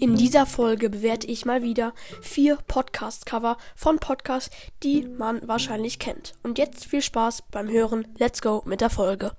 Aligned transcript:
In 0.00 0.14
dieser 0.14 0.46
Folge 0.46 0.90
bewerte 0.90 1.26
ich 1.26 1.44
mal 1.44 1.62
wieder 1.62 1.92
vier 2.22 2.56
Podcast-Cover 2.68 3.56
von 3.74 3.98
Podcasts, 3.98 4.54
die 4.84 5.02
man 5.08 5.46
wahrscheinlich 5.48 5.98
kennt. 5.98 6.34
Und 6.44 6.56
jetzt 6.56 6.84
viel 6.84 7.02
Spaß 7.02 7.42
beim 7.50 7.68
Hören. 7.68 8.06
Let's 8.16 8.40
go 8.40 8.62
mit 8.64 8.80
der 8.80 8.90
Folge. 8.90 9.32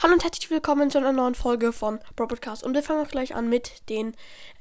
Hallo 0.00 0.12
und 0.12 0.22
herzlich 0.22 0.50
willkommen 0.50 0.88
zu 0.88 0.98
einer 0.98 1.10
neuen 1.10 1.34
Folge 1.34 1.72
von 1.72 1.98
Bro 2.14 2.28
Podcast. 2.28 2.62
Und 2.62 2.74
wir 2.74 2.84
fangen 2.84 3.04
auch 3.04 3.10
gleich 3.10 3.34
an 3.34 3.48
mit 3.48 3.88
den 3.88 4.14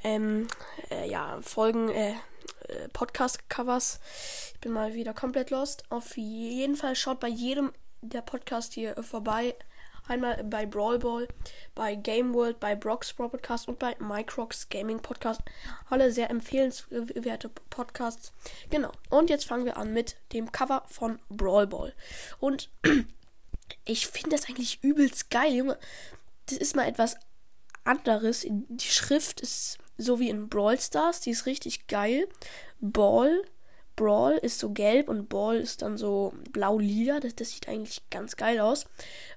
ähm, 0.03 0.47
äh, 0.89 1.07
ja, 1.07 1.37
Folgen, 1.41 1.89
äh, 1.89 2.13
äh, 2.13 2.15
Podcast-Covers. 2.93 3.99
Ich 4.55 4.59
bin 4.59 4.71
mal 4.71 4.95
wieder 4.95 5.13
komplett 5.13 5.51
lost. 5.51 5.83
Auf 5.91 6.17
jeden 6.17 6.75
Fall 6.77 6.95
schaut 6.95 7.19
bei 7.19 7.27
jedem 7.27 7.71
der 8.01 8.23
Podcast 8.23 8.73
hier 8.73 8.95
vorbei. 9.03 9.53
Einmal 10.07 10.43
bei 10.43 10.65
Brawl 10.65 10.99
Ball, 10.99 11.27
bei 11.75 11.95
Game 11.95 12.33
World, 12.33 12.59
bei 12.59 12.75
Brock's 12.75 13.13
Brawl 13.13 13.29
Podcast 13.29 13.67
und 13.67 13.79
bei 13.79 13.95
Microx 13.99 14.69
Gaming 14.69 14.99
Podcast. 14.99 15.41
Alle 15.89 16.11
sehr 16.11 16.29
empfehlenswerte 16.29 17.49
Podcasts. 17.69 18.31
Genau. 18.69 18.91
Und 19.09 19.29
jetzt 19.29 19.45
fangen 19.45 19.65
wir 19.65 19.77
an 19.77 19.93
mit 19.93 20.17
dem 20.33 20.51
Cover 20.51 20.83
von 20.87 21.19
Brawl 21.29 21.67
Ball. 21.67 21.93
Und 22.39 22.69
ich 23.85 24.07
finde 24.07 24.31
das 24.31 24.49
eigentlich 24.49 24.83
übelst 24.83 25.29
geil, 25.29 25.53
Junge. 25.53 25.77
Das 26.47 26.57
ist 26.57 26.75
mal 26.75 26.87
etwas 26.87 27.15
anderes. 27.83 28.45
Die 28.47 28.89
Schrift 28.89 29.41
ist 29.41 29.77
so 29.97 30.19
wie 30.19 30.29
in 30.29 30.49
Brawl 30.49 30.79
Stars. 30.79 31.21
Die 31.21 31.31
ist 31.31 31.45
richtig 31.45 31.87
geil. 31.87 32.27
Ball 32.79 33.43
Brawl 34.01 34.33
ist 34.33 34.57
so 34.57 34.71
gelb 34.71 35.09
und 35.09 35.29
Ball 35.29 35.57
ist 35.57 35.83
dann 35.83 35.95
so 35.95 36.33
blau-lila. 36.49 37.19
Das, 37.19 37.35
das 37.35 37.51
sieht 37.51 37.67
eigentlich 37.67 38.01
ganz 38.09 38.35
geil 38.35 38.59
aus. 38.59 38.87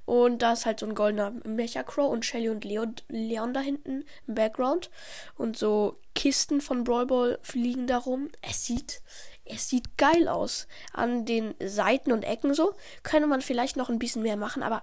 Und 0.07 0.41
da 0.41 0.55
ist 0.55 0.65
halt 0.65 0.81
so 0.81 0.87
ein 0.87 0.95
goldener 0.95 1.33
Mecha 1.45 1.83
Crow 1.83 2.11
und 2.11 2.25
Shelly 2.25 2.49
und 2.49 2.65
Leon, 2.65 2.95
Leon 3.09 3.53
da 3.53 3.61
hinten 3.61 4.07
im 4.27 4.35
Background. 4.35 4.91
Und 5.37 5.59
so 5.59 5.99
Kisten 6.15 6.63
von 6.63 6.83
Brawl 6.83 7.05
Ball 7.05 7.39
fliegen 7.43 7.87
darum. 7.87 8.31
Es 8.41 8.65
sieht, 8.65 9.03
es 9.45 9.69
sieht 9.69 9.99
geil 9.99 10.29
aus. 10.29 10.67
An 10.95 11.27
den 11.27 11.55
Seiten 11.63 12.11
und 12.11 12.23
Ecken 12.23 12.55
so. 12.55 12.75
Könnte 13.03 13.27
man 13.27 13.43
vielleicht 13.43 13.77
noch 13.77 13.91
ein 13.91 13.99
bisschen 13.99 14.23
mehr 14.23 14.39
machen, 14.39 14.63
aber 14.63 14.83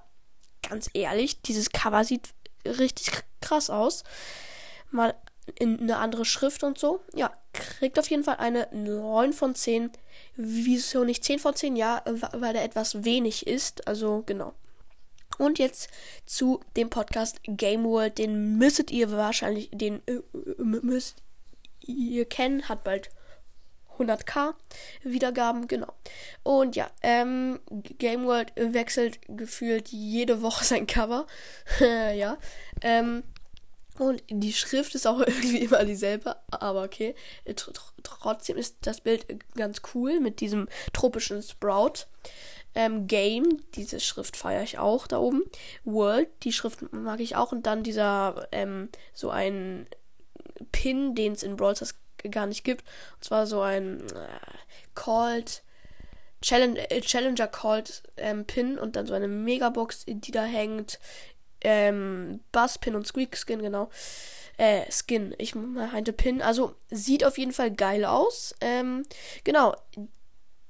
ganz 0.61 0.91
ehrlich, 0.93 1.41
dieses 1.41 1.71
Cover 1.71 2.03
sieht 2.03 2.29
richtig 2.65 3.09
krass 3.41 3.71
aus. 3.71 4.03
Mal 4.91 5.15
in 5.57 5.79
eine 5.79 5.97
andere 5.97 6.23
Schrift 6.23 6.63
und 6.63 6.77
so. 6.77 7.01
Ja, 7.15 7.31
kriegt 7.61 7.97
auf 7.99 8.09
jeden 8.09 8.23
Fall 8.23 8.37
eine 8.37 8.67
9 8.71 9.33
von 9.33 9.55
10. 9.55 9.91
Wieso 10.35 11.03
nicht 11.03 11.23
10 11.23 11.39
von 11.39 11.55
10? 11.55 11.75
Ja, 11.75 12.03
weil 12.33 12.55
er 12.55 12.63
etwas 12.63 13.03
wenig 13.03 13.47
ist. 13.47 13.87
Also 13.87 14.23
genau. 14.25 14.53
Und 15.37 15.59
jetzt 15.59 15.89
zu 16.25 16.59
dem 16.75 16.89
Podcast 16.89 17.39
Game 17.43 17.83
World. 17.83 18.17
Den 18.17 18.57
müsstet 18.57 18.91
ihr 18.91 19.11
wahrscheinlich, 19.11 19.69
den 19.71 20.01
äh, 20.07 20.19
müsst 20.57 21.23
ihr 21.81 22.25
kennen. 22.25 22.67
Hat 22.67 22.83
bald 22.83 23.09
100k 23.97 24.53
Wiedergaben, 25.03 25.67
genau. 25.67 25.93
Und 26.43 26.75
ja, 26.75 26.89
ähm, 27.01 27.59
Game 27.69 28.25
World 28.25 28.53
wechselt 28.55 29.19
gefühlt 29.27 29.89
jede 29.89 30.41
Woche 30.41 30.65
sein 30.65 30.87
Cover. 30.87 31.27
ja, 31.79 32.37
ähm, 32.81 33.23
und 34.01 34.23
die 34.29 34.51
Schrift 34.51 34.95
ist 34.95 35.05
auch 35.05 35.19
irgendwie 35.27 35.59
immer 35.59 35.85
dieselbe, 35.85 36.35
aber 36.49 36.83
okay. 36.83 37.13
Tr 37.55 37.71
trotzdem 38.01 38.57
ist 38.57 38.77
das 38.81 38.99
Bild 38.99 39.27
ganz 39.55 39.83
cool 39.93 40.19
mit 40.19 40.39
diesem 40.39 40.67
tropischen 40.91 41.43
Sprout. 41.43 42.07
Ähm, 42.73 43.05
Game, 43.05 43.61
diese 43.75 43.99
Schrift 43.99 44.37
feiere 44.37 44.63
ich 44.63 44.79
auch 44.79 45.05
da 45.05 45.19
oben. 45.19 45.43
World, 45.83 46.29
die 46.41 46.51
Schrift 46.51 46.91
mag 46.91 47.19
ich 47.19 47.35
auch. 47.35 47.51
Und 47.51 47.67
dann 47.67 47.83
dieser, 47.83 48.47
ähm, 48.51 48.89
so 49.13 49.29
ein 49.29 49.85
Pin, 50.71 51.13
den 51.13 51.33
es 51.33 51.43
in 51.43 51.55
Brawl 51.55 51.75
Stars 51.75 51.93
gar 52.31 52.47
nicht 52.47 52.63
gibt. 52.63 52.83
Und 53.17 53.25
zwar 53.25 53.45
so 53.45 53.61
ein 53.61 53.99
äh, 53.99 54.95
Called, 54.95 55.61
äh, 56.49 57.01
Challenger 57.01 57.47
Called 57.47 58.01
ähm, 58.17 58.45
Pin 58.45 58.79
und 58.79 58.95
dann 58.95 59.05
so 59.05 59.13
eine 59.13 59.27
Megabox, 59.27 60.05
die 60.07 60.31
da 60.31 60.43
hängt 60.43 60.97
ähm, 61.63 62.41
Pin 62.81 62.95
und 62.95 63.07
Squeak 63.07 63.37
Skin, 63.37 63.61
genau. 63.61 63.89
Äh, 64.57 64.83
Skin. 64.91 65.33
Ich 65.37 65.55
meinte 65.55 66.13
Pin. 66.13 66.41
Also 66.41 66.75
sieht 66.89 67.23
auf 67.23 67.37
jeden 67.37 67.53
Fall 67.53 67.71
geil 67.71 68.05
aus. 68.05 68.53
Ähm, 68.61 69.03
genau. 69.43 69.75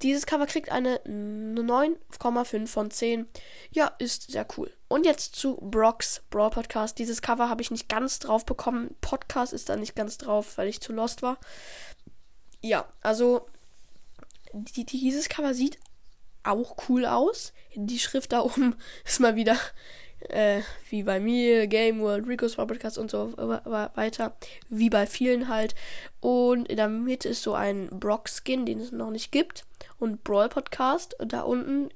Dieses 0.02 0.26
Cover 0.26 0.48
kriegt 0.48 0.72
eine 0.72 0.98
9,5 1.06 2.68
von 2.68 2.90
10. 2.90 3.28
Ja, 3.72 3.92
ist 4.00 4.32
sehr 4.32 4.48
cool. 4.58 4.72
Und 4.88 5.06
jetzt 5.06 5.36
zu 5.36 5.58
Brock's 5.58 6.24
Brawl 6.32 6.50
Podcast. 6.50 6.98
Dieses 6.98 7.22
Cover 7.22 7.50
habe 7.50 7.62
ich 7.62 7.70
nicht 7.70 7.88
ganz 7.88 8.18
drauf 8.18 8.46
bekommen. 8.46 8.96
Podcast 9.02 9.54
ist 9.54 9.70
da 9.70 9.76
nicht 9.76 9.96
ganz 9.96 10.18
drauf, 10.18 10.58
weil 10.58 10.68
ich 10.68 10.82
zu 10.82 10.92
lost 10.92 11.22
war. 11.22 11.38
Ja, 12.62 12.86
also 13.02 13.48
die, 14.54 14.86
dieses 14.86 15.30
Cover 15.30 15.54
sieht 15.54 15.80
auch 16.44 16.76
cool 16.90 17.06
aus. 17.06 17.54
Die 17.76 18.00
Schrift 18.00 18.32
da 18.32 18.42
oben 18.42 18.76
ist 19.06 19.20
mal 19.20 19.36
wieder 19.36 19.58
äh, 20.30 20.62
wie 20.90 21.04
bei 21.04 21.20
mir, 21.20 21.68
Game 21.68 22.00
World, 22.00 22.28
Rico's 22.28 22.56
Podcast 22.56 22.98
und 22.98 23.12
so 23.12 23.34
weiter, 23.38 24.36
wie 24.70 24.90
bei 24.90 25.06
vielen 25.06 25.48
halt. 25.48 25.76
Und 26.20 26.68
in 26.68 26.78
der 26.78 26.90
Mitte 26.90 27.30
ist 27.30 27.44
so 27.44 27.54
ein 27.54 27.90
Brock-Skin, 27.92 28.66
den 28.66 28.80
es 28.80 28.92
noch 28.92 29.12
nicht 29.12 29.32
gibt. 29.32 29.66
Und 30.00 30.24
Brawl 30.24 30.50
Podcast 30.50 31.16
da 31.20 31.42
unten 31.42 31.90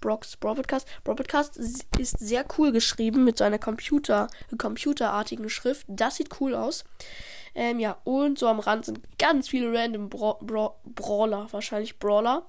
Brock's 0.00 0.36
Brawl 0.36 0.56
Podcast. 0.56 0.86
Brawl 1.04 1.16
Podcast 1.16 1.56
ist 1.56 2.18
sehr 2.18 2.44
cool 2.58 2.72
geschrieben 2.72 3.24
mit 3.24 3.38
so 3.38 3.44
einer 3.44 3.58
Computer, 3.58 4.28
computerartigen 4.58 5.48
Schrift. 5.48 5.86
Das 5.88 6.16
sieht 6.16 6.40
cool 6.40 6.54
aus. 6.54 6.84
Ähm, 7.54 7.78
ja, 7.78 7.98
und 8.04 8.38
so 8.38 8.48
am 8.48 8.60
Rand 8.60 8.84
sind 8.84 9.00
ganz 9.18 9.48
viele 9.48 9.72
random 9.72 10.08
Bra 10.08 10.38
Bra 10.40 10.74
Brawler, 10.84 11.48
wahrscheinlich 11.50 11.98
Brawler. 11.98 12.46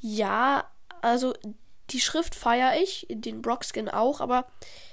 Ja, 0.00 0.70
also 1.02 1.34
die 1.90 2.00
Schrift 2.00 2.34
feiere 2.34 2.80
ich, 2.80 3.06
den 3.10 3.42
Brockskin 3.42 3.88
auch, 3.88 4.20
aber 4.20 4.46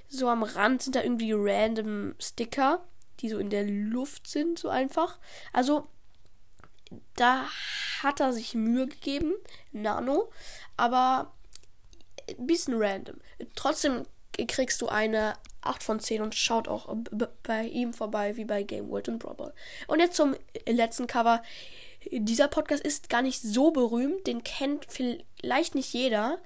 so 0.08 0.30
am 0.30 0.44
Rand 0.44 0.82
sind 0.82 0.96
da 0.96 1.04
irgendwie 1.04 1.34
random 1.34 2.16
Sticker, 2.20 2.84
die 3.20 3.30
so 3.30 3.38
in 3.38 3.50
der 3.50 3.66
Luft 3.66 4.28
sind, 4.28 4.60
so 4.60 4.70
einfach. 4.70 5.20
Also, 5.54 5.88
da 7.16 7.46
hat 8.02 8.20
er 8.20 8.32
sich 8.32 8.56
Mühe 8.56 8.88
gegeben, 8.88 9.34
Nano, 9.72 10.32
aber 10.78 11.34
ein 12.30 12.48
bisschen 12.48 12.76
random. 12.78 13.18
Trotzdem 13.56 14.06
kriegst 14.48 14.82
du 14.82 14.88
eine 14.88 15.34
8 15.62 15.84
von 15.84 16.00
10 16.00 16.22
und 16.22 16.36
schaut 16.36 16.68
auch 16.68 16.96
bei 17.44 17.64
ihm 17.64 17.94
vorbei 17.94 18.38
wie 18.38 18.46
bei 18.46 18.64
Game 18.64 18.90
World 18.90 19.10
und 19.10 19.20
Brawl 19.20 19.54
Und 19.88 20.00
jetzt 20.00 20.16
zum 20.16 20.36
letzten 20.68 21.08
Cover 21.08 21.42
dieser 22.12 22.48
Podcast 22.48 22.84
ist 22.84 23.10
gar 23.10 23.22
nicht 23.22 23.42
so 23.42 23.72
berühmt, 23.72 24.28
den 24.28 24.44
kennt 24.44 24.88
vielleicht 24.90 25.76
nicht 25.76 25.94
jeder. 25.94 26.40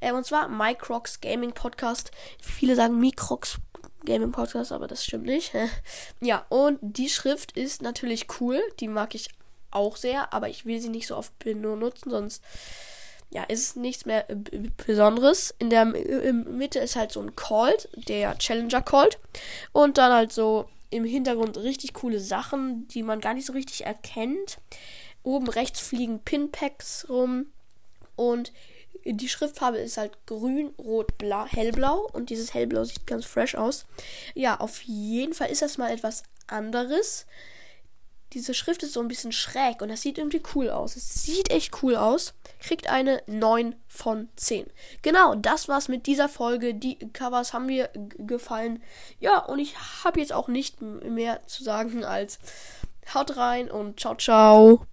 Äh, 0.00 0.12
und 0.12 0.24
zwar 0.24 0.48
Microx 0.48 1.20
Gaming 1.20 1.52
Podcast. 1.52 2.10
Viele 2.40 2.74
sagen 2.74 2.98
Microx 2.98 3.58
Gaming 4.04 4.32
Podcast, 4.32 4.72
aber 4.72 4.86
das 4.86 5.04
stimmt 5.04 5.26
nicht. 5.26 5.52
ja, 6.20 6.46
und 6.48 6.78
die 6.80 7.08
Schrift 7.08 7.52
ist 7.52 7.82
natürlich 7.82 8.26
cool. 8.40 8.60
Die 8.80 8.88
mag 8.88 9.14
ich 9.14 9.28
auch 9.70 9.96
sehr, 9.96 10.32
aber 10.32 10.48
ich 10.48 10.64
will 10.64 10.80
sie 10.80 10.88
nicht 10.88 11.06
so 11.06 11.16
oft 11.16 11.38
benutzen, 11.38 12.10
sonst 12.10 12.42
ja, 13.30 13.42
ist 13.44 13.76
nichts 13.76 14.06
mehr 14.06 14.24
Besonderes. 14.86 15.54
In 15.58 15.68
der 15.68 15.84
Mitte 15.84 16.78
ist 16.78 16.96
halt 16.96 17.12
so 17.12 17.20
ein 17.20 17.36
Colt, 17.36 17.88
der 17.94 18.38
Challenger 18.38 18.80
Colt. 18.80 19.18
Und 19.72 19.98
dann 19.98 20.12
halt 20.12 20.32
so 20.32 20.68
im 20.90 21.04
Hintergrund 21.04 21.58
richtig 21.58 21.92
coole 21.92 22.20
Sachen, 22.20 22.88
die 22.88 23.02
man 23.02 23.20
gar 23.20 23.34
nicht 23.34 23.46
so 23.46 23.52
richtig 23.52 23.84
erkennt. 23.84 24.58
Oben 25.22 25.48
rechts 25.48 25.80
fliegen 25.80 26.20
Pinpacks 26.20 27.06
rum 27.08 27.46
und 28.16 28.52
die 29.04 29.28
Schriftfarbe 29.28 29.78
ist 29.78 29.96
halt 29.96 30.26
grün, 30.26 30.74
rot, 30.78 31.16
blau, 31.18 31.46
hellblau 31.46 32.08
und 32.12 32.30
dieses 32.30 32.54
hellblau 32.54 32.84
sieht 32.84 33.06
ganz 33.06 33.24
fresh 33.24 33.54
aus. 33.54 33.86
Ja, 34.34 34.60
auf 34.60 34.82
jeden 34.82 35.34
Fall 35.34 35.50
ist 35.50 35.62
das 35.62 35.78
mal 35.78 35.90
etwas 35.90 36.24
anderes. 36.46 37.26
Diese 38.34 38.52
Schrift 38.52 38.82
ist 38.82 38.92
so 38.92 39.00
ein 39.00 39.08
bisschen 39.08 39.32
schräg 39.32 39.80
und 39.80 39.88
das 39.88 40.02
sieht 40.02 40.18
irgendwie 40.18 40.42
cool 40.54 40.68
aus. 40.68 40.96
Es 40.96 41.22
sieht 41.22 41.50
echt 41.50 41.82
cool 41.82 41.96
aus. 41.96 42.34
Kriegt 42.60 42.90
eine 42.90 43.22
9 43.26 43.74
von 43.86 44.28
10. 44.36 44.66
Genau, 45.00 45.34
das 45.34 45.68
war's 45.68 45.88
mit 45.88 46.06
dieser 46.06 46.28
Folge. 46.28 46.74
Die 46.74 46.98
Covers 47.14 47.54
haben 47.54 47.66
mir 47.66 47.88
gefallen. 48.18 48.82
Ja, 49.18 49.38
und 49.38 49.60
ich 49.60 49.76
habe 50.04 50.20
jetzt 50.20 50.34
auch 50.34 50.48
nicht 50.48 50.82
mehr 50.82 51.46
zu 51.46 51.64
sagen 51.64 52.04
als 52.04 52.38
haut 53.14 53.38
rein 53.38 53.70
und 53.70 53.98
ciao, 53.98 54.14
ciao. 54.16 54.84